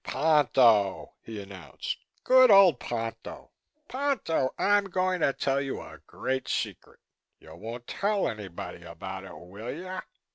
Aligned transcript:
"Ponto!" 0.03 1.13
he 1.21 1.39
announced. 1.39 1.95
"Good 2.23 2.49
old 2.49 2.79
Ponto, 2.79 3.51
Ponto! 3.87 4.51
I'm 4.57 4.85
going 4.85 5.21
to 5.21 5.31
tell 5.31 5.61
you 5.61 5.79
a 5.79 5.99
great 6.07 6.47
secret. 6.47 6.99
You 7.39 7.53
won't 7.55 7.85
tell 7.85 8.27
anybody 8.27 8.81
about 8.83 9.25
it, 9.25 9.37
will 9.37 9.71
you? 9.71 9.91